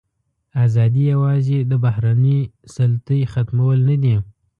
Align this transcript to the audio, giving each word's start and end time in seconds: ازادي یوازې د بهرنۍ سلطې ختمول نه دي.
ازادي 0.65 1.03
یوازې 1.13 1.57
د 1.69 1.73
بهرنۍ 1.83 2.39
سلطې 2.73 3.19
ختمول 3.33 3.79
نه 3.89 3.95
دي. 4.03 4.15